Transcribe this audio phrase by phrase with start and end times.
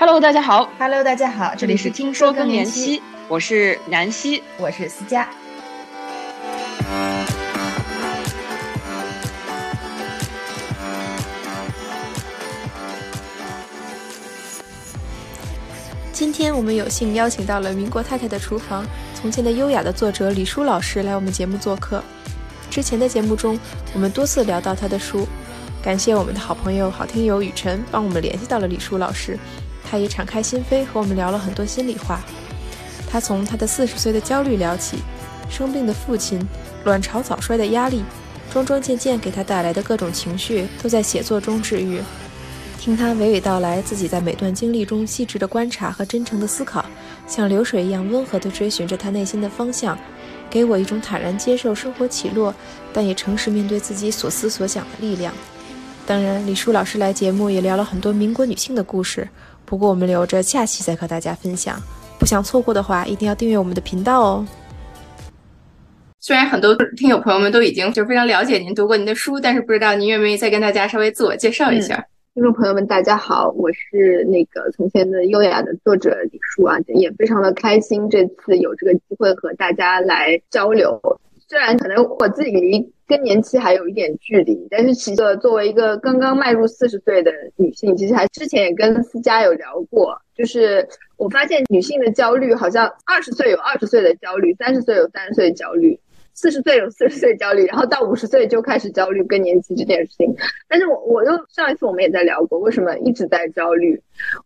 [0.00, 0.66] Hello，大家好。
[0.78, 5.28] Hello，大家好，这里是听说更年期，我是南希，我是思佳。
[16.10, 22.02] 今天我们有幸邀请到了《民国太太的厨房：从前的优雅》的作者李舒老师来我们节目做客。
[22.70, 23.60] 之前的节目中，
[23.92, 25.28] 我们多次聊到他的书，
[25.82, 29.38] 感谢我们的好朋友、好听友雨辰帮我们联系到了李舒老师，
[29.90, 32.20] 他也敞开心扉和我们聊了很多心里话。
[33.10, 34.98] 他从他的四十岁的焦虑聊起，
[35.48, 36.40] 生病的父亲、
[36.84, 38.04] 卵巢早衰的压力，
[38.52, 42.00] 桩桩件件给他带来的各种情绪，都在写作中治愈。
[42.78, 46.84] 听他娓娓道来自己在每段经历中细致的观察和真诚的思考，
[47.26, 49.98] 像流水一样温和地追寻着他内心的方向，
[50.48, 52.54] 给我一种坦然接受生活起落，
[52.92, 55.34] 但也诚实面对自己所思所想的力量。
[56.06, 59.28] 当然，李舒老师来节目也聊了很多民国女性的故事，
[59.70, 61.80] 不过我们留着下期再和大家分享。
[62.18, 64.44] 不想错过的话，一定要订阅我们的频道哦。
[66.18, 71.94] 虽然很多听友朋友们都已经就非常了解您读过您的书，但是不知道您愿不愿意再跟大家稍微自我介绍一下？
[71.94, 72.04] 嗯
[72.34, 81.00] 听众朋友们，大家好，我是那个从前的优雅的作者李舒啊，也非常的开心这次有这个机会和大家来交流。
[81.50, 95.98] 虽然可能我自己离更年期还有一点距离，但是其实作为一个刚刚迈入四十岁的女性，其实还之前也跟思佳有聊过，就是我发现女性的焦虑好像二十岁有二十岁的焦虑，三十岁有三十岁的焦虑。
[96.34, 100.32] 四十岁有四十岁焦虑，然后到五十岁就开始焦虑更年期这件事情。
[100.68, 104.00] 但是我我又上一次我们也在聊过，为什么一直在焦虑？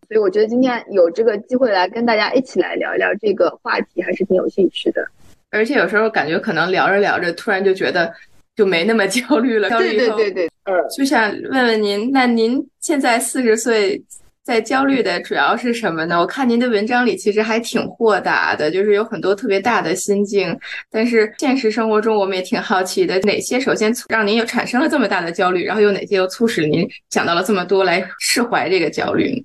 [0.09, 5.07] 所以我觉得今天有这个机会来跟大家一起来聊一聊这个话题，还是挺有兴趣的。
[5.55, 8.13] 而且有时候感觉可能聊着聊着，突然就觉得
[8.57, 9.69] 就没那么焦虑了。
[9.71, 14.03] 对对对对，嗯，就想问问您，那您现在四十岁？
[14.45, 16.21] 在焦虑的主要是什么呢？
[16.21, 20.55] 我看您的文章里其实还挺豁达的，就是有很多特别大的心境。
[20.91, 29.43] 但是现实生活中，我们也挺好奇的，哪些首先让您又产生了这么大的焦虑，然后有哪些又促使您想到了这么多来释怀这个焦虑？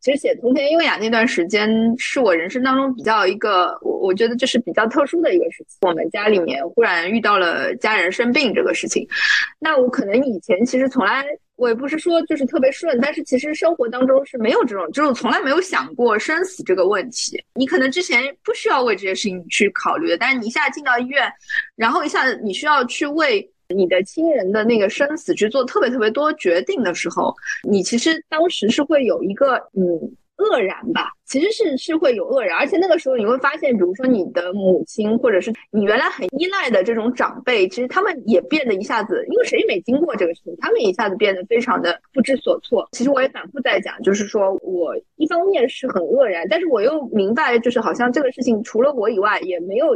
[0.00, 1.68] 其实写《从前优雅》那段时间
[1.98, 5.76] 是我人生当中比较一个，我我觉得这是比较特殊的一个时期。
[5.82, 9.06] 我们家里面忽然遇到了家人生病这个事情，
[9.58, 11.24] 那我可能以前其实从来。
[11.56, 17.38] 我也不是说就是特别顺，但是其实生活当中是没有这种，就是从来没有想过生死这个问题。
[17.52, 21.30] 你可能之前不需要为这些事情去考虑的，但是你一下进到医院，
[21.76, 27.34] 然后一下子你需要去为你的亲人的那个生死去做特别特别多决定的时候，
[27.68, 30.12] 你其实当时是会有一个嗯。
[30.40, 42.88] 愕然吧，其实是是会有愕然，而且那个时候你会发现，比如说你的母亲，或者是你原来很依赖的这种长辈，其实他们也变得一下子，因为谁没经过这个事情，他们一下子变得非常的不知所措。
[42.92, 49.88] 其实我也反复在讲，就是说我一方面是很愕然，但是我又明白，就是好像这个事情除了我以外也没有。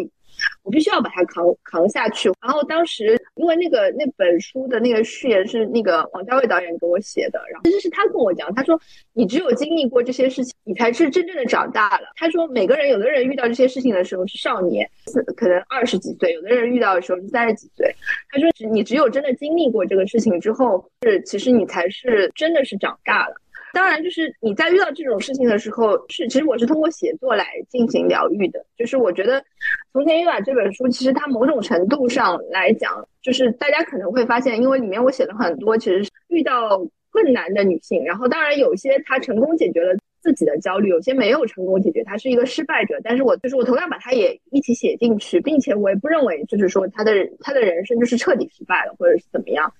[0.63, 2.31] 我必须要把它扛扛下去。
[2.41, 8.81] 然后当时因为那个那本书的那个序言是那个王家卫导演给我写的，然后其实是他跟我讲，他说
[9.13, 12.07] 你只有经历过这些事情，你才是真正的长大了。
[12.17, 14.89] 他说每个人有的人遇到这些事情的时候是少年，
[15.37, 17.95] 可能二十几岁；有的人遇到的时候是三十几岁。
[18.31, 23.35] 他说你只有真的经历过这个事情之后，是其实你才是真的是长大了。
[23.75, 28.65] 当然，就是你在遇到这种事情的时候，是其实我是通过写作来进行疗愈的。
[28.79, 29.41] 就是我觉得
[29.93, 36.79] 《从前有雅》这本书，其实它某种程度上来讲，就是大家可能会发现，因为里面我写了很多，其实遇到
[37.11, 42.99] 困难的女性，然后当然有些她成功解决了自己的焦虑，有些没有成功解决，她是一个失败者。
[43.05, 49.73] 但是我就是我同样把她也一起写进去，并且我也不认为就是说她的她的人生就是彻底失败了，或者是怎么样。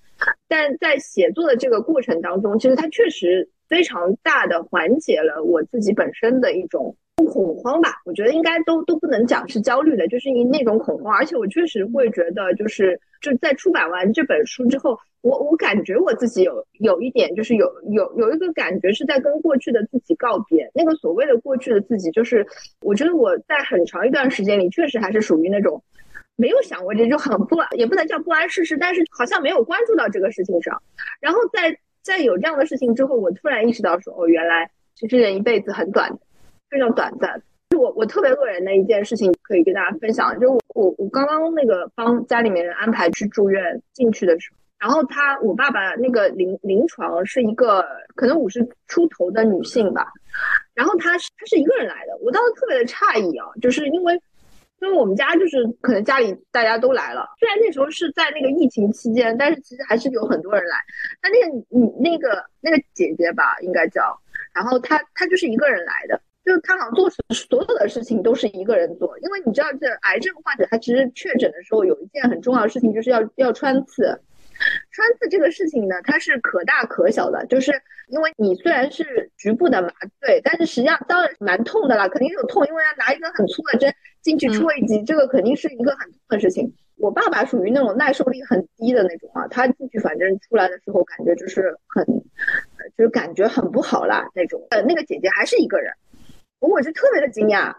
[0.47, 3.49] 但在写作的这个过程当中，其实它确实。
[3.67, 11.15] 非常大的缓解了我自己本身的一种恐慌吧，我觉得应该都都不能讲是焦虑的，就是因那种恐慌。
[11.15, 20.69] 而且我确实会觉得，就是就在出版完这本书之后，我我感觉我自己有有一点，就是有有有一个感觉是在跟过去的自己告别。
[20.75, 22.45] 那个所谓的过去的自己，就是
[22.81, 25.81] 我觉得我在很长一段时间里，确实还是属于那种
[26.35, 30.79] 没有想过这就很不也不能叫不谙世事，但是好像没有关注到这个事情上，
[31.21, 31.79] 然后在。
[32.05, 36.15] 在有这样的事情之后，我突然意识到说，哦，原来其实人一辈子很短，
[36.69, 37.41] 非常短暂。
[37.71, 50.07] 就我我特别愕然的一件事情，可以跟大家分享，就是我我我刚刚那个帮家里面人安排去住院进去的时候，然后他我爸爸那个临临床是一个可能五十出头的女性吧，
[50.75, 54.21] 然后她是她是一个人来的，我当时特别的诧异啊，就是因为。
[54.85, 60.77] 因为我们家就是可能家里大家都来了，虽然那时候是在那个疫情期间，但是其实还是有很多人来。
[61.23, 64.15] 那那个你那个那个姐姐吧，应该叫
[64.53, 74.21] 然后他他就是一个人来的，就是他好像做所有的事情都是一个人做，因为你知道这癌症患者他其实确诊的时候有一件很重要的事情就是要要穿刺。
[74.89, 77.73] 穿刺这个事情呢，它是可大可小的，就是
[78.07, 79.89] 因为你虽然是局部的麻
[80.21, 83.93] 醉，但是实际上当然蛮痛的啦，肯定有痛，因为要拿一根很粗的针
[84.25, 86.73] 进去出一集，这个肯定是一个很痛的事情。
[86.97, 92.03] 我爸爸属于那种耐受力很低的那种啊，他进去反正出来的时候感觉就是很，
[92.97, 94.59] 就是感觉很不好啦那种。
[94.71, 95.93] 呃，那个姐姐还是一个人，
[96.59, 97.75] 我是特别的惊讶。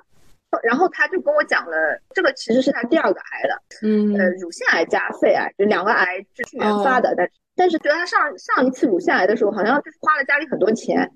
[0.62, 11.10] 然后他就跟我讲了，这个其实是他第二个癌了，嗯，呃，乳腺癌加肺癌，就两个癌是去原发的，但是但是觉得他上上一次乳腺癌的时候，好像就是花了家里很多钱，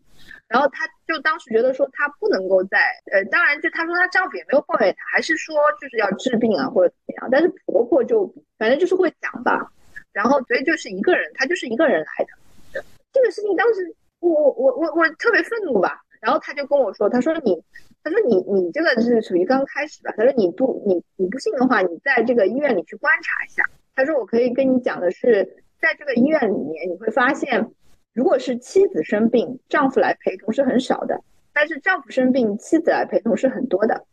[0.50, 2.78] 然后她就当时觉得说她不能够在，
[3.12, 8.26] 呃，当然就她说她丈夫也没有抱怨她，还是说就是要治病啊或者怎么样，但是婆婆就
[8.58, 9.70] 反正就是会讲吧，
[10.12, 16.02] 然后所以就是一个人，他就是一个人来的，这个事情当时我我我我特别愤怒吧。
[16.20, 17.58] 然后他就跟我说：“他说你，
[18.04, 20.12] 他说你你这个是属于刚开始吧？
[20.18, 23.62] 他说你不你你不信的话，你在这个医院里去观察一下。
[23.94, 25.42] 他说我可以跟你讲的是，
[25.80, 27.70] 在这个医院里面，你会发现，
[28.12, 31.16] 如果是妻子生病，丈夫来陪同是很少的；
[31.52, 34.04] 但是丈夫生病，妻子来陪同是很多的。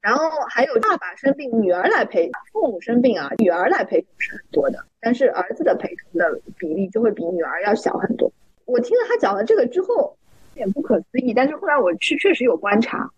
[0.00, 4.78] 然后还有爸爸生病，女儿来陪；父母生病啊，女儿来陪同是很多的。
[5.00, 8.30] 但是儿子的陪同的比例就会比女儿要小很多。
[8.64, 10.16] 我听了他讲了这个之后。”
[10.56, 13.10] 有点不可思议，但是后来我去确实有观察，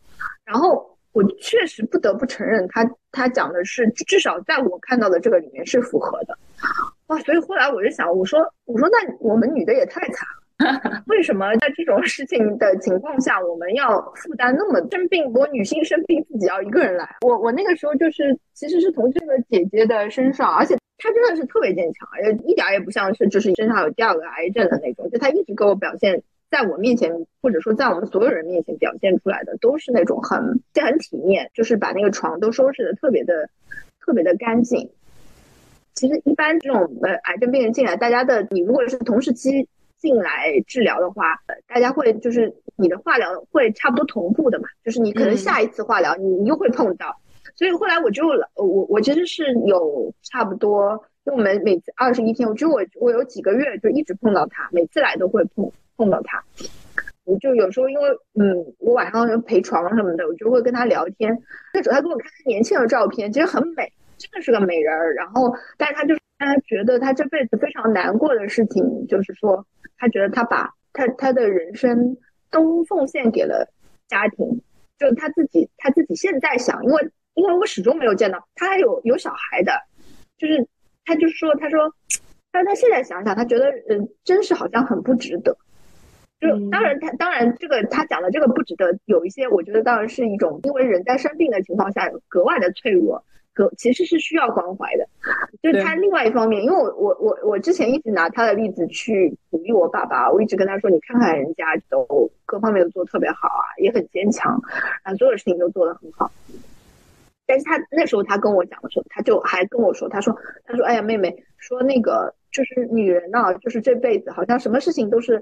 [0.44, 6.36] 然后我确实不得不承认，他他讲的是至少在我看到的这个里面是符合的，
[7.08, 7.18] 哇！
[7.20, 10.26] 所以后来我就想，我说我说那我们女的也太惨
[10.58, 15.30] 了， 为什么在这种事情的情况下，我们要负担那么生病？
[15.32, 26.22] 我女性生病自己要一个人来，我我那个时候就是其实是从这个姐姐的身上，而且她真的是特别坚强，而且一点也不像是就是身上有第二个癌症的那种，就她一直给我表现。
[26.50, 27.12] 在我面前，
[27.42, 30.40] 或者说在我们所有人面前表现出来的，都是那种很
[30.74, 33.50] 很体面，就是把那个床都收拾的特别的
[34.00, 34.88] 特别的干净。
[35.98, 39.68] 其实一般这种呃癌症病人进来，大家的你如果是同时期
[39.98, 41.36] 进来治疗的话，
[41.66, 47.14] 大家会就是你的化疗会差不多同步的嘛，就是你可能下一次化疗你又会碰到。
[47.56, 48.24] 所以后来我就
[48.54, 50.92] 我我其实是有差不多，
[51.24, 55.70] 因为我们每次二十一天，我觉得我我有几个月就一直碰到他，每次来都会碰。
[55.98, 56.40] 碰到他，
[57.24, 58.08] 我就有时候因为
[58.38, 61.36] 嗯，我晚上陪床什么的，我就会跟他聊天。
[61.74, 65.14] 那时候他给我看他年轻的照片，其实很美，真的是个美人儿。
[65.14, 69.66] 然后，但是他就是他觉得他这辈子非常难过的事情，就是说
[69.96, 72.16] 他觉得他把他他的人生
[72.50, 73.72] 都奉献给了
[74.08, 74.60] 家庭，
[74.98, 79.72] 就他自己他自己现在想，因为因为我始终没有见到他还有有小孩的，
[80.36, 80.66] 就是
[81.04, 81.94] 他就是说他说，
[82.50, 85.56] 但是他现在想想，他觉得嗯，真是好像很不值得。
[86.40, 93.24] 就当然，他当然这个他讲的这个不值得有一些，我觉得当然是一种，因为人在生病的情况下格外的脆弱，
[93.58, 95.06] 格其实是需要关怀的。
[95.60, 104.58] 就是他另外一方面，因为我我我我之前一直拿他的例子去鼓励我爸爸，我一直跟他说，你看看人家都各方面都做特别好啊，也很坚强，
[105.02, 106.30] 啊，所有事情都做得很好。
[107.46, 110.34] 但是他那时候他跟我讲的时候，他就还跟我说，他说
[110.64, 112.32] 他说哎呀妹妹，说那个。
[112.50, 115.40] 就是女人呢，就是这辈子好像什么事情都是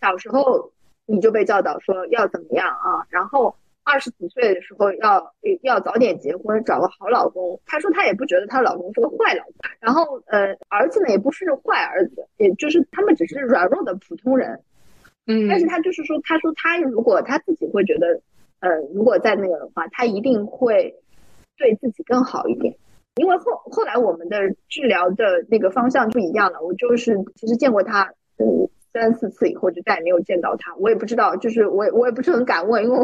[0.00, 0.72] 小时候
[1.04, 3.54] 你就被教导说要怎么样啊，然后
[3.86, 7.58] 二十几岁的时候要要早点结婚，找个好老公。
[7.64, 14.60] 她说她也不觉得她老公是个坏老公，然后呃儿子呢也不是坏儿子，也就是他们只是软弱的普通人。
[15.28, 18.20] 嗯，但是她就是说，她说她如果她自己会觉得，
[18.58, 20.92] 呃，如果在那个的话，她一定会
[21.56, 22.74] 对自己更好一点。
[23.14, 24.36] 因为后后来我们的
[24.68, 32.98] 治疗的那个方向不一样了，我就是其实见过她嗯三四次以后就再也没有见到他，我也不知道，就是我我也不是很敢问，因为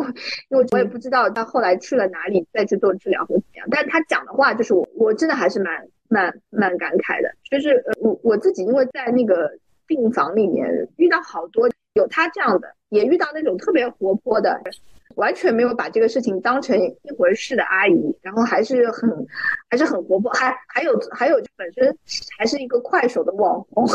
[0.50, 3.66] 因为我也不知道他后来去了哪里再去做治疗或怎么样。
[3.70, 9.50] 但是他讲的话就是我我真的还是蛮蛮蛮感慨的，就是呃我我自己因为在那个
[9.86, 14.60] 病房里面遇到好多有他这样的，也遇到那种特别活泼的。
[15.16, 19.10] 完全没有把这个事情当成一回事的阿姨，然后还是很
[19.68, 21.94] 还是很活泼，还还有还有就本身
[22.38, 23.86] 还是一个快手的网红，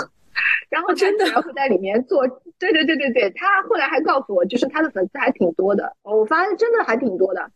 [0.69, 2.27] 然后真的然后在里面做，
[2.59, 7.49] 对对对对对，他后来还告诉我，就是他的粉丝还挺多的，我发现真的还挺多的，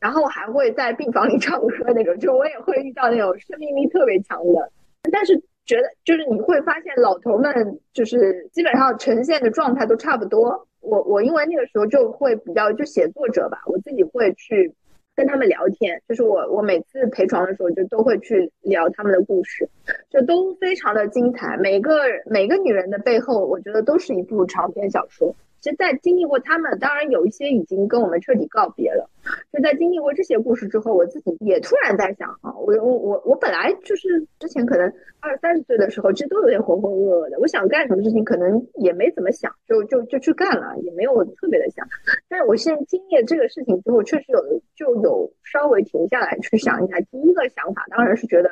[0.00, 4.70] 然后还会在病房里唱歌那种，就我也会遇到那种生命力特别强的，
[5.12, 10.66] 但是觉得就是你会发现老头们就是基本上呈现的状态都差不多。
[10.80, 14.72] 我我因为那个时候就会比较就写作者吧，我自己会去
[15.16, 19.68] 跟他们聊天，就是我我每次陪床的时候就都会去聊他们的故事，
[20.10, 21.56] 就都非常的精彩。
[21.56, 21.94] 每个
[22.26, 25.34] 每个女人的背后，我觉得都是一部长篇小说。
[25.60, 29.10] 其实，在经历过他们，当然有一些已经跟我们彻底告别了。
[29.52, 37.38] 就在经历过这些故事之后，我自己也突然在想啊，我我我我本来就是之前可能二三十岁的时候，其实都有点浑浑噩噩的。
[37.40, 41.84] 我想干什么事情，可能也没怎么想，就就就去干了，也没有特别的想。
[42.28, 44.40] 但是我现在经历了这个事情之后，确实有
[44.76, 47.00] 就有稍微停下来去想一下。
[47.10, 48.50] 第一个想法当然是觉得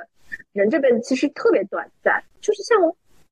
[0.52, 2.76] 人这辈子其实特别短暂，就是像。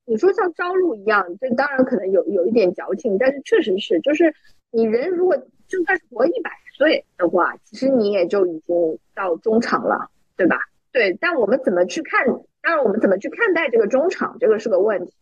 [0.05, 4.35] 你说像朝露一样，这当然可能有有一点矫情，但是确实是，就是
[4.71, 5.37] 你人如果
[5.69, 10.59] 就算是活一百岁的话，其实你也就已经到中场了，对吧？
[10.91, 12.27] 对，但我们怎么去看？
[12.61, 15.13] 当然，我们怎么去看待这个中场，这个是个问题。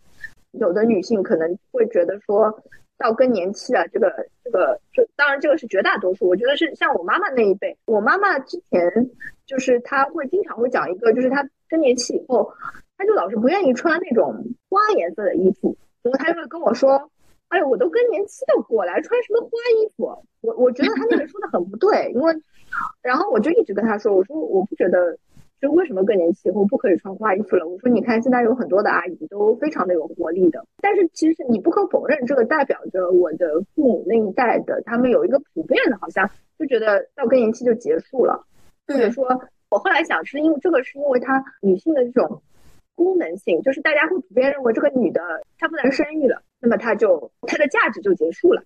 [0.53, 2.63] 有的女性可能会觉得说，
[2.99, 6.27] 到更年期了，这个这个，就当然这个是绝大多数。
[6.27, 9.11] 我觉得是像我妈妈那一辈，我妈妈之前
[9.47, 12.53] 就是她会经常会讲一个，就是她更年期以后。
[13.01, 17.11] 他就老是不愿意穿那种花颜色的衣服，然后他就会跟我说
[17.49, 20.05] ：“哎呦，我都更年期了，过来穿什么花衣服？”
[20.43, 22.35] 我我觉得他那个说的很不对，因为，
[23.01, 25.17] 然后我就一直跟他说：“我说我不觉得，
[25.63, 27.67] 就为什么更年期以后不可以穿花衣服了？
[27.67, 38.45] 我说你看现在有很多的阿姨都非常的有活力的，但是其实你不可否认，这个代表着我的父母那一代的他们有一个普遍的，好像就觉得到更年期就结束了，
[38.87, 39.27] 或者说，
[39.71, 42.43] 我后来想是因为这个是因为他女性的这种。”
[43.03, 45.23] 功能性就是大家会普遍认为这个女的
[45.59, 48.63] 她不能生育了，那么她就她的价值就结束了。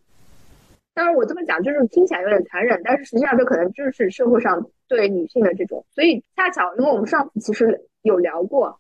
[0.93, 5.85] 当然我这么讲就是听起来有点残忍，但是实际上这可能就是社会上对女性的这种。
[5.95, 8.77] 所以恰巧因为我们上次其实有聊过，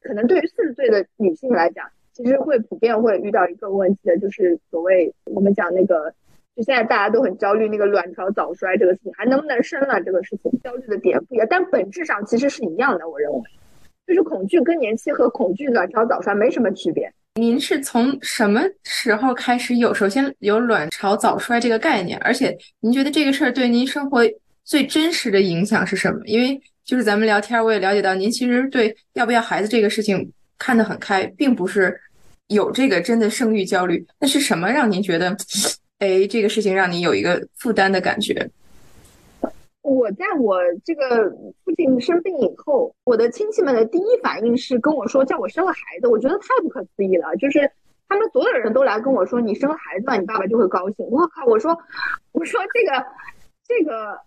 [0.00, 6.12] 可能对于四十岁的女性来讲，其实会普遍会遇到一个问题的，就是所谓我们讲那个，
[6.56, 13.40] 就现在大家都很焦虑那个卵巢早衰这个事情，还能不能生了这个事情，焦虑的点不一样，但本质上其实是一样的，我认为。
[14.06, 17.12] 就是恐惧更年期和恐惧卵巢早衰没什么区别。
[17.34, 22.18] 您是从什么时候开始有首先有卵巢早衰这个概念？
[22.20, 24.22] 而且您觉得这个事儿对您生活
[24.64, 26.20] 最真实的影响是什么？
[26.24, 31.94] 因为就是咱们聊天，我也了解到您其实对要不要孩子这个事情看得很开，并不是
[32.46, 34.06] 有这个真的生育焦虑。
[34.20, 35.36] 那是什么让您觉得，
[35.98, 38.48] 哎，这个事情让你有一个负担的感觉？
[39.86, 41.30] 我在我这个
[41.64, 47.36] 父亲生病以后，我的亲戚们的第一反应是跟我说叫我生个孩子，我觉得太不可思议了。
[47.36, 47.70] 就是
[48.08, 51.06] 他们所有人都来跟我说，你生孩子了，你爸爸就会高兴。
[51.08, 51.44] 我靠！
[51.46, 51.78] 我说，
[52.32, 53.06] 我说这个
[53.68, 54.18] 这个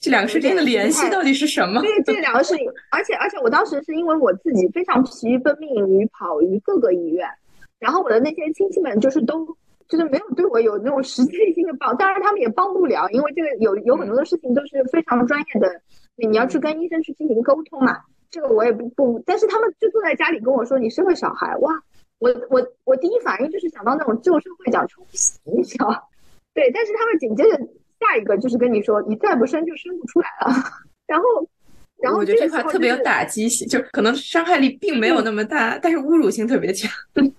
[0.00, 1.80] 这两个事情的联系到底是什么？
[1.80, 7.28] 对，这两个事情，而且而且我当时是因为我自己非常疲于奔命于跑于各个医院，
[7.78, 9.56] 然后我的那些亲戚们就是都。
[9.88, 15.80] 就是没有对我有那种实际性的帮，当然他们也帮不了，因为这个有有很多的事情都是非常专业的，
[16.16, 17.98] 你要去跟医生去进行沟通嘛。
[18.30, 21.72] 这个我也不不，但是他们就坐在家里跟我说你生个小孩，哇，
[22.18, 26.08] 我我我第一反应就是想到那种旧社会讲冲洗，你知道？
[26.52, 27.56] 对，但是他们紧接着
[27.98, 30.52] 下一个就是跟你说你再不生就生不出来了，
[31.08, 31.24] 然后
[32.02, 36.90] 然后我觉得这话特别有打击性，就可能伤害力并没有那么大，但是侮辱性特别强。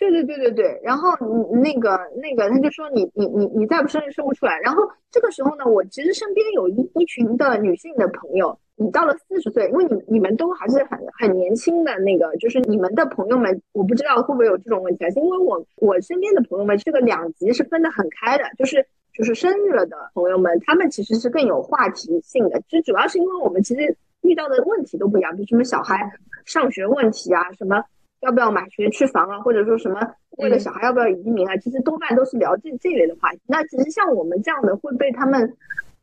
[0.00, 4.58] 对对对对对，然后你那个那个，他就说你你你你再不生就生不出来。
[4.60, 15.08] 然后这个时候呢，我其实身边有一一群的女性的朋友，你到了四十岁，因为你你们都还是很很年轻的那个，就是你们的朋友们，我不知道会不会有这种问题啊？
[15.10, 26.10] 因为我我身边的朋友们，这个两极是分得很开的，就是就是生育了的朋友们，他们其实是更有话题性的，其实主要是因为我们其实遇到的问题都不一样，比如什么小孩
[26.46, 27.84] 上学问题啊，什么。
[28.20, 30.00] 要不要买学区房啊，或者说什么
[30.38, 31.56] 为了小孩要不要移民啊？
[31.56, 33.40] 其实多半都是聊这这类的话题。
[33.46, 35.56] 那其实像我们这样的会被他们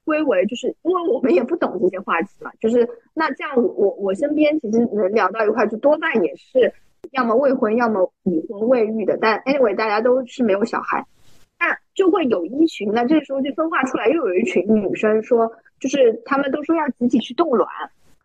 [0.04, 2.52] 归为，就是因为我们也不懂这些话题嘛。
[2.60, 6.74] 就是那这样，我我身边其实能聊到一块，就多半也是
[7.12, 9.18] 要么未婚，要么已婚未育的。
[9.22, 11.06] 但 anyway，大家都是没有小孩，
[11.60, 12.92] 那就会有一群。
[12.92, 17.70] 那这个时候就分化出来，又有一群女生说，就是他们都说要集体去冻卵。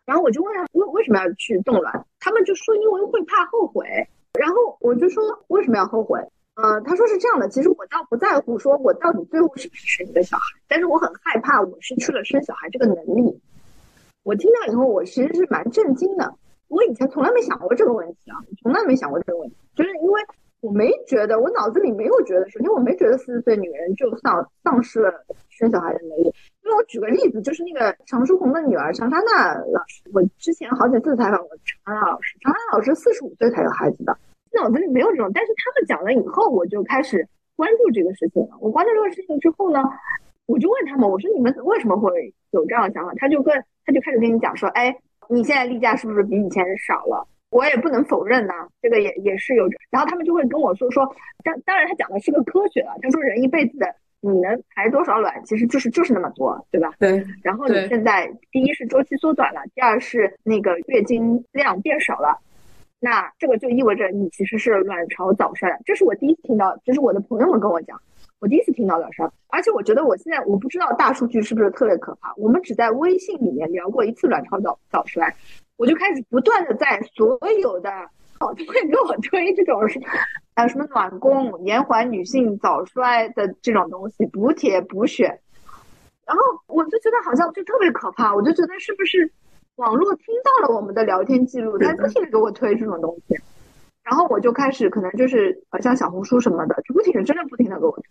[0.05, 3.85] 然后我就问他为为什么要去冻卵，他们就说因为会怕后悔。
[4.39, 6.19] 然后我就说为什么要后悔？
[6.55, 13.39] 呃，他说是这样的，其实我倒不在乎，说我到底最后是不是生一个小孩，但是我很害怕我失去了生小孩这个能力。
[14.23, 16.33] 我听到以后，我其实是蛮震惊的。
[16.67, 20.21] 我以前从来没想过这个问题啊，从来没想过这个问题，就是因为
[20.61, 25.11] 我没觉得，我脑子里没有觉得，首先我没觉得四十岁女人就丧丧失了
[25.49, 26.33] 生小孩的能力。
[26.63, 31.49] 因为我举个例子，就是那个常书鸿的女儿常莎娜老师，我之前好几次采访过
[31.83, 32.37] 常莎娜老师。
[32.39, 34.17] 常莎娜老师四十五岁才有孩子的，
[34.53, 35.29] 脑子里没有这种。
[35.33, 38.57] 但是他们讲了以后，我就开始关注这个事情了。
[38.61, 39.83] 我关注这个事情之后呢，
[40.45, 43.11] 我就问他们，我说你们为什么会有这样的想法？
[43.17, 43.53] 他就跟
[43.85, 44.95] 他就开始跟你讲说，哎，
[45.27, 47.27] 你现在例假是不是比以前少了？
[47.49, 49.67] 我也不能否认呐，这个也也是有。
[49.91, 51.05] 然后他们就会跟我说说，
[51.43, 53.85] 当当然他讲的是个科学了，他说人一辈子的
[54.25, 56.93] 你能排多少卵，其实就是就是那么多，对吧？
[56.97, 57.21] 对。
[57.43, 62.39] 然后你现在第一是周期缩短了，第二是那个月经量变少了，
[63.01, 65.77] 那这个就意味着你其实是卵巢早衰。
[65.83, 67.99] 这是我第一次听到，这是我的朋友们跟我讲。
[68.39, 72.33] 我第一次听到的事儿，而且我觉得我现在我不知道大数据是不是特别可怕。
[72.35, 75.33] 我们只在微信里面聊过一次卵巢早早衰，
[75.77, 77.89] 我就开始不断的在所有的
[78.39, 79.81] 好都会给我推这种
[80.55, 85.39] 还有什么暖宫延缓女性早衰的这种东西，补铁补血，
[86.25, 88.33] 然后我就觉得好像就特别可怕。
[88.35, 89.31] 我就觉得是不是
[89.75, 93.35] 网络听到了我们的聊天记录，它不停的给我推这种东西，
[94.03, 98.03] 然后我就开始可能就是呃像小红书什么的，就不停的真的不停的给我推。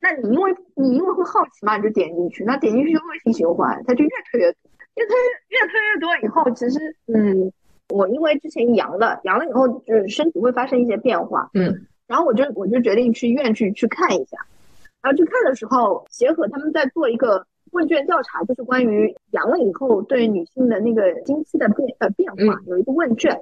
[0.00, 4.58] 那你因为你因为会好奇嘛，你就点进去，那点进去就恶性循环，它就越推越多，
[4.96, 5.14] 越推
[5.48, 7.52] 越推越多以后，其实嗯，
[7.90, 14.38] 我因为之前阳了，阳了以后就是身体会发生一些变化，嗯，然后我就我就决定去医院去去看一下，
[15.02, 23.40] 然后去看的时候，协和他们在做一个问卷调查，就是关于阳了以后对女性的那个经期的变呃变化，有一个问卷，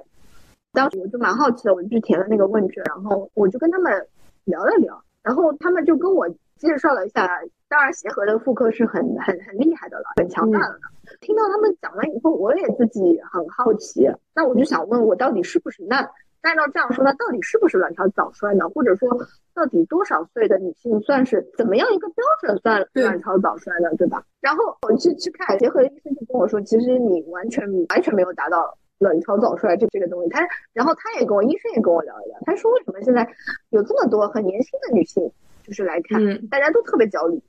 [0.73, 4.07] 当时我就蛮好奇的，我就去填了那个问卷，然后我就跟他们
[4.45, 6.27] 聊了聊，然后他们就跟我。
[6.59, 7.25] 介绍了一下，
[7.69, 10.79] 当然协和的妇科是很很很厉害的了，很强大的了。
[11.21, 15.83] 听到他们讲完以后，我也自己很好奇，那我就想问，我到底是不是？
[15.85, 15.97] 那
[16.41, 18.67] 按照这样说，那到底是不是卵巢早衰呢？
[18.69, 19.07] 或者说，
[19.53, 23.89] 到底多少岁的女性算是怎么样一个标准算卵巢早衰呢？
[23.97, 24.23] 对吧？
[24.41, 30.29] 然后我去去看协和的医生就跟我说，其实你完全完全没有达到卵巢早衰这这个东西。
[30.29, 33.27] 他然后他也跟我医生也跟我聊一聊，他说为什么现在
[33.69, 35.31] 有这么多很年轻的女性？
[35.61, 37.39] 就是来看，大家都特别焦虑，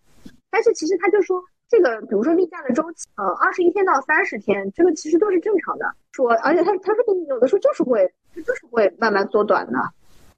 [0.50, 5.86] 但是其实他就说，这个比如说例假的周期，呃，二十一天到三十天，这个其实都是正常的。
[6.12, 9.78] 说，而且他他说有的时候就是会，就是会慢慢缩短的，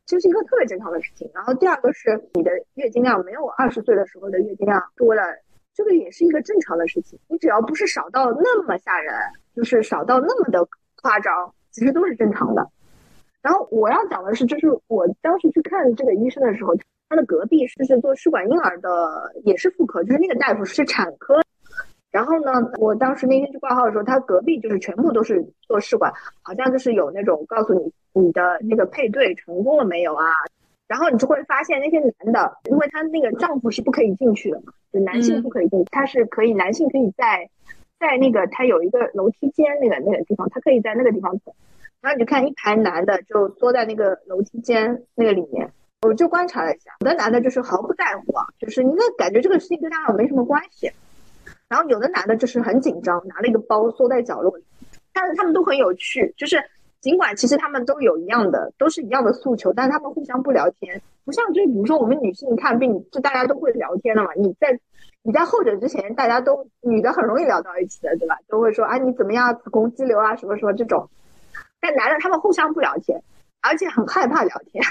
[0.04, 1.30] 这是一个特别正常的事情。
[1.32, 5.22] 然后第二个是你的月经量没有二十岁的时候的月经量多了，
[5.74, 7.18] 这个也是一个正常的事情。
[7.28, 9.14] 你只要不是少到那么吓人，
[9.56, 10.68] 就是少到那么的
[11.00, 12.68] 夸张，其实都是正常的。
[13.40, 16.74] 然后我要讲的是，就是我当时去看这个医生的时候。
[17.12, 18.88] 他的隔壁是是做试管婴儿的，
[19.44, 21.38] 也是妇科，就是那个大夫是产科。
[22.10, 30.24] 然后呢，我当时那天去挂号的时候，他隔壁就是全部都是做试管，好像就是有那种告诉你你的那个配对成功了没有啊。
[30.88, 37.50] 然后你就会发现那些男的，因为他那个丈夫是不可以进去的嘛，就男性不可以进，他是可以，男性可以在
[38.00, 41.54] 在那个他有一个楼梯间那个那个地方，他可以在那个地方等。
[42.00, 45.71] 然后你就看一排男的就坐在那个楼梯间那个里面。
[46.02, 50.90] 我就观察了一下，有的男的就是毫不在乎啊，就是应该感觉这个事情跟他没什么关系。
[51.68, 54.64] 然后有的男的就是很紧张，拿了一个包缩在角落里。
[55.12, 56.62] 但是他们都很有趣，就是
[57.00, 64.30] 尽管其实他们都有一样的，都是一样的诉求，但是他们互相不聊天，不像就比如说我们女性看病，就大家都会聊天的嘛。
[64.34, 64.76] 你在
[65.22, 68.36] 你在候诊之前，大家都女的很容易聊到一起的，对吧？
[68.48, 71.08] 都会说啊你怎么样，子宫肌瘤啊什么什么这种。
[71.80, 73.22] 但男的他们互相不聊天。
[73.62, 74.82] 而且很害怕聊天，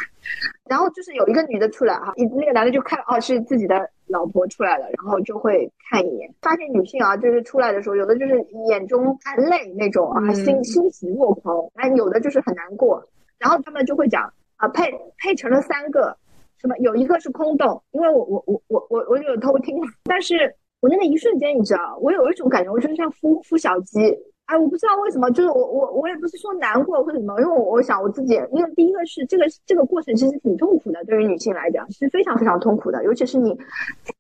[0.66, 13.06] 然后就是有一个女的出来哈，那个男的就看哦是自己的老婆出来了，然后就会看一眼，发现女性啊就是出来的时候，有的就是眼中含泪那种啊，欣欣喜若狂，哎，有的就是很难过，
[13.38, 16.16] 然后他们就会讲啊配配成了三个，
[16.58, 24.18] 什么有一个是空洞，因为我我我我我我有偷听，但是我那个一瞬间你知道，我有一种感觉，我就像孵孵小鸡。
[24.52, 33.58] 哎，我不知道为什么，就是我我我也不是说难过或者什么，因为我我想我自己，因为第一个是这个这个过程其实挺痛苦的，对于女性来讲是非常非常痛苦的，尤其是你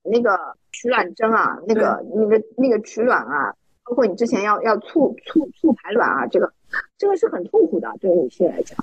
[0.03, 0.39] 那个
[0.71, 6.49] 取卵针啊，那个那个那个取卵啊，包括你之前要要促促促排卵啊，这个
[6.97, 8.77] 这个是很痛苦的，对于女性来讲。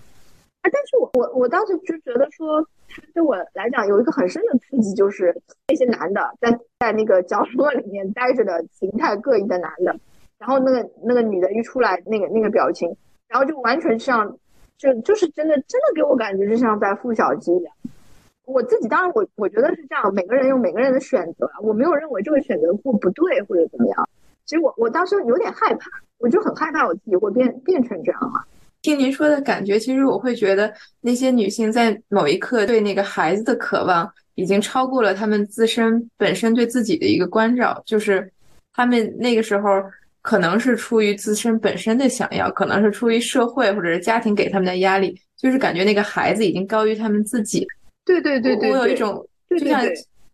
[0.60, 2.62] 啊，但是我我我当时就觉得说，
[3.14, 5.34] 对我来讲有一个很深的刺激，就是
[5.68, 9.96] 那些男的在在那个角落里面待着的形态各异的男的。
[10.38, 12.88] 然后那个那个女的一出来，那个那个表情，
[13.28, 14.36] 然后就完全像，
[14.76, 17.74] 就就是真的真的给我感觉就像在孵小鸡一样。
[18.44, 24.08] 我自己当然我我觉得是这样，每个人有每个人的选择，我没有认为这个选择不不对或者怎么样。
[24.46, 28.46] 其实我我当时有点害怕，我就很害怕我自己会变变成这样啊。
[28.80, 38.32] 听您说的感觉，其实我会觉得那些女性在某一刻对那个孩子的渴望，已经超过了她们自身本身对自己的一个关照，就是
[38.72, 39.68] 她们那个时候。
[40.28, 47.66] 可能是出于自身本身的想要，可能是出于社会或者是家庭给他们的压力，就是感觉那个孩子已经高于他们自己。
[48.04, 49.82] 对对对对，我有一种，就像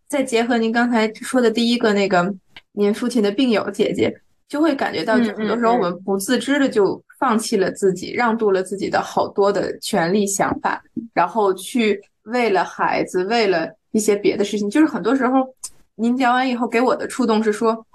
[0.09, 2.35] 再结合您刚才说的第一个那个
[2.73, 4.13] 您父亲的病友姐姐，
[4.49, 14.69] 就会感觉到，就很多时候我们不自知的就放弃了自己，让渡了自己的好多的权利、想法，然后去为了孩子，为了一些别的事情。
[14.69, 15.55] 就是很多时候，
[15.95, 17.87] 您聊完以后给我的触动是说，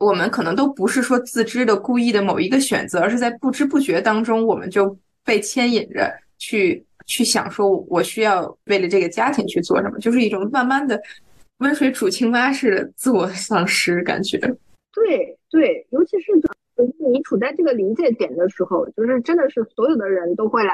[0.00, 10.98] 我们可能都不是说自知的、故意的某一个选择，而是在不知不觉当中，我们就被牵引着去去想说，我需要为了这个家庭去做什么，就是一种慢慢的
[11.58, 14.38] 温水煮青蛙式的自我丧失感觉。
[14.92, 16.32] 对对，尤其是
[16.98, 20.72] 你处在这个临界点的时候，就是真的是所有的人都会来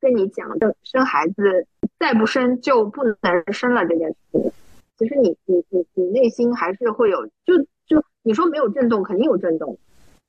[0.00, 1.66] 跟你讲，生生孩子
[1.98, 4.52] 再不生就不能生了这件事情。
[5.00, 9.78] 其实你你你你内心还是会有，就就你说没有震动，肯定有震动，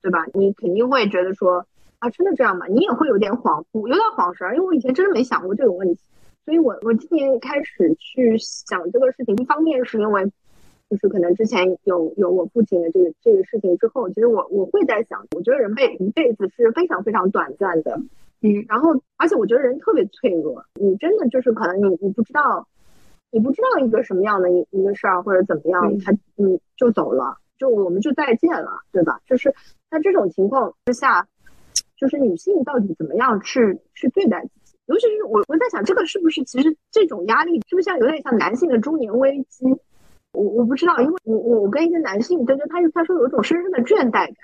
[0.00, 0.24] 对吧？
[0.32, 1.66] 你肯定会觉得说
[1.98, 2.66] 啊，真的这样吗？
[2.68, 6.00] 你也会有点恍惚，有点恍神，因为我以前真的没想过这个问题。
[6.46, 10.32] 所以我我今年开始去想这个事情，一方面是因为。
[10.90, 17.98] 就是可能之前有有我父亲的这个这个事情之后，其实我我会在想，我觉得人辈一辈子是非常非常短暂的，
[18.42, 22.68] 嗯，然后而且我觉得人特别脆弱，你真的就是可能你你不知道，
[23.32, 29.18] 你不知道一个什么样的一一个事儿或者怎么样，他你就走了，就我们就再见了，对吧？
[29.26, 29.52] 就是
[29.90, 31.26] 在这种情况之下，
[31.96, 34.76] 就是女性到底怎么样去去对待自己？
[34.84, 39.64] 尤其是我我在想，这个是不是其实这种压力是不是像有点像男性的中年危机？
[40.32, 44.36] 我我不知道，因为我我跟一个男性，对对，他他说有一种深深的倦怠感，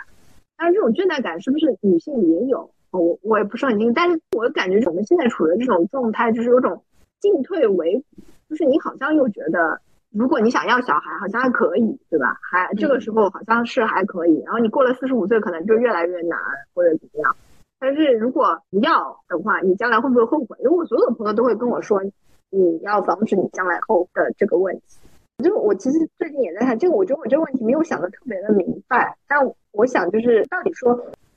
[0.56, 2.70] 但是这种倦怠感是不是女性也有？
[2.90, 6.82] 我我也不是很清楚，但是我感觉我们现在处的这种状态，就是有种
[7.20, 8.04] 进退维谷，
[8.48, 9.80] 就是你好像又觉得，
[10.10, 12.36] 如果你想要小孩，好像还可以，对吧？
[12.40, 16.38] 还这个时候好像是还可以，然后你过了四十五岁，可能就越来越难
[16.74, 17.36] 或者怎么样。
[17.80, 20.56] 但是如果不要的话，你将来会不会后悔？
[20.60, 22.02] 因为我所有的朋友都会跟我说，
[22.50, 24.98] 你要防止你将来后的这个问题。
[25.44, 29.16] 就我其实最近也在看这个，我觉得我这个问题没有想的特别的明白。
[29.28, 29.38] 但
[29.70, 30.90] 我想就是到底说，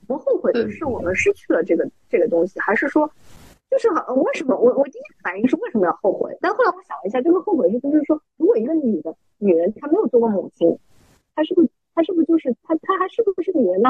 [0.07, 3.07] 我们后悔的是我们失去了这个这个东西，还是说，
[3.71, 6.37] 就是好为什么我我第一反应是为什么要后悔？
[6.41, 10.77] 但后来我想了一下，这个后悔是就是说，如果一个女的女人她没有做过母亲，
[11.33, 13.89] 她是不是她是不是就是她她还是不是女人呢？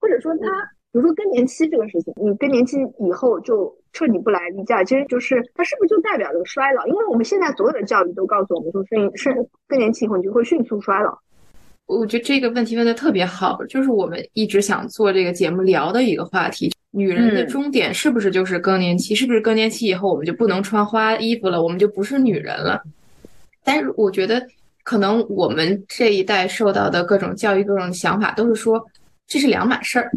[0.00, 0.48] 或者说她？
[0.92, 6.86] 比如说更年期这个事情，你更年期以后就彻底不来例假，其实就是它是不是就代表着衰老？
[6.86, 11.18] 因为我们现在所有的教育都告诉我们说，是是更年期以后你就会迅速衰老。
[11.86, 19.14] 我觉得这个问题问的特别好，就是我们一直想做这个节目聊的一个话题：女人的终点是不是就是更年期？
[19.14, 21.60] 是不是更年期以后我们就不能穿花衣服了？
[21.60, 22.80] 我们就不是女人了？
[23.64, 24.46] 但是我觉得，
[24.82, 28.84] 可能我们这一代受到的各种教育、各种想法都是说
[29.26, 30.10] 这是两码事儿。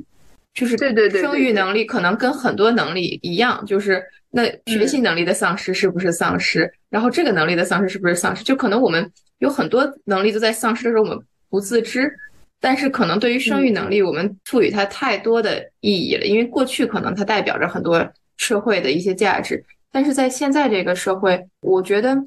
[0.53, 6.71] 就是对对对，生育能力可能跟很多能力一样，就是那学习能力的丧失是不是丧失？
[6.89, 8.43] 然后这个能力的丧失是不是丧失？
[8.43, 12.11] 就可能我们有很多能力都在丧失的时候，我们不自知。
[12.59, 18.05] 但是可能对于生育能力，我们赋予它太多的意义了，因为过去可能它代表着很多
[18.37, 19.63] 社会的一些价值。
[19.91, 22.17] 但是在现在这个社会，我觉得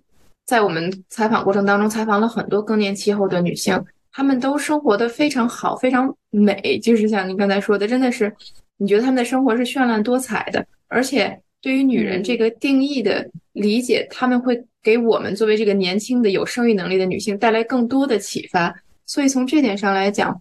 [0.46, 3.84] 在我们采访过程当中，采访了很多更年期后的女性。
[4.12, 8.32] 她们都生活的非常好，非常美，就是像您刚才说的，真的是，
[8.76, 18.74] 你觉得她们的生活是绚烂多彩的，而且对于女人这个定义的理解，他们会给我们作为这个年轻的有生育能力的女性带来更多的启发。
[19.10, 20.40] 所以从这点上来讲，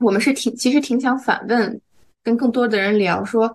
[0.00, 1.80] 我们是挺其实挺想反问，
[2.24, 3.54] 跟更多的人聊说。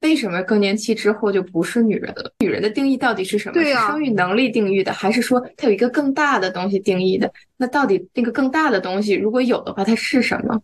[0.00, 2.32] 为什么更年期之后就不是女人了？
[2.40, 3.62] 女人的定义到底是什么？
[3.62, 7.32] 是生育能力定义的，还是说它有一个更大的东西定义的？
[7.56, 10.60] 那到底那个更大的东西如果有的话，它是什么？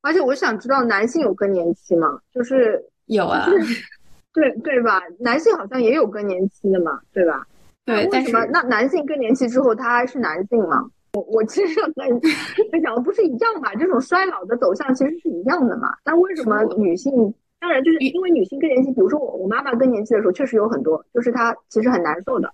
[0.00, 2.18] 而且我想知道，男性有更年期吗？
[2.34, 3.46] 就是有啊，
[4.34, 5.00] 对对吧？
[5.20, 7.46] 男性好像也有更年期的嘛，对吧？
[7.84, 10.84] 对，为什么那男性更年期之后他还是男性吗？
[11.14, 11.92] 我我其实很
[12.72, 13.74] 在想，不是一样嘛？
[13.74, 15.88] 这种衰老的走向其实是一样的嘛？
[16.04, 17.12] 但为什么女性？
[17.60, 22.52] 当然，就是因为女性更年期，比如说我我妈妈更年期的时候，确实有很多，就是她其实很难受的，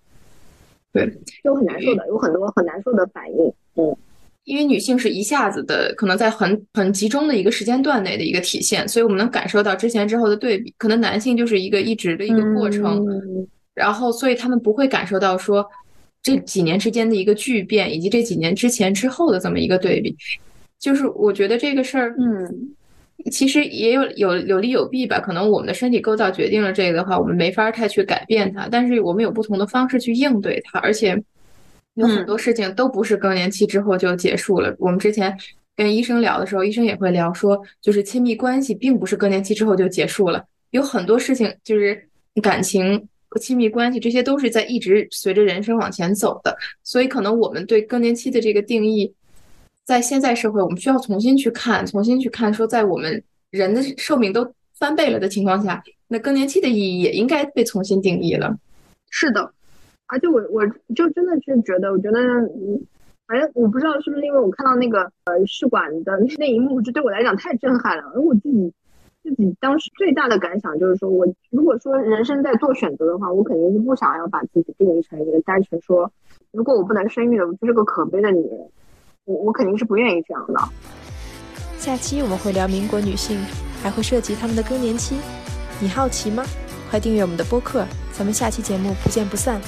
[0.93, 1.11] 对，
[1.43, 3.53] 就很难受的，有很多很难受的反应。
[3.77, 3.97] 嗯，
[4.45, 10.75] 因为女性是一下子的，可能在很很集中的一个时间段内的一个体现，所以我们能感受到之前之后的对比。
[10.77, 13.07] 可能男性就是一个一直的一个过程，
[13.73, 15.65] 然后所以他们不会感受到说
[16.23, 20.17] 这几年之间的一个巨变，以及这几年之前之后的这么一个对比。
[20.79, 22.75] 就是我觉得这个事儿，嗯。
[23.33, 28.69] 其实也有有有利有弊吧，可能我们的身体构造决定了这个的话，我们没法太去改变它。
[28.71, 31.21] 但是我们有不同的方式去应对它，而且
[31.95, 34.73] 有很多事情都不是更年期之后就结束了。
[34.79, 35.37] 我们之前
[35.75, 42.01] 跟医生聊的时候，医生也会聊说，就是亲密关系并不是更年期之后就结束了，有很多事情就是
[42.41, 46.57] 感情和亲密关系，这些都是在一直随着人生往前走的。
[46.83, 49.15] 所以可能我们对更年期的这个定义。
[49.85, 54.47] 在现在社会，我们需要重新去看，重新去看，说在我们人的寿命都
[54.79, 58.55] 翻倍了的情况下，那更年期的意义也应该被重新定义了。
[59.09, 59.51] 是的，
[60.09, 62.19] 而且我我就真的是觉得，我觉得，
[63.27, 68.03] 反正我不知道是不是因为我看到那个呃试管的那一幕，就对我来讲太震撼了。
[68.15, 68.71] 而我自己
[69.29, 76.11] 自己当时最大的感想就是说，我如果说人生在做选择的话，我肯定是不想要把自己定义成一个单纯说，
[76.51, 78.59] 如果我不能生育的，我就是个可悲的女人。
[79.27, 80.59] 我我肯定是不愿意这样的。
[81.77, 83.39] 下期我们会聊民国女性，
[83.83, 85.17] 还会涉及她们的更年期，
[85.81, 86.43] 你好奇吗？
[86.91, 89.61] 快订阅我们的播客，咱们下期节目不见不散。